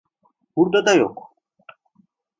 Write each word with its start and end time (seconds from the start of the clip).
Burada 0.57 0.85
da 0.85 0.93
yok. 0.93 1.35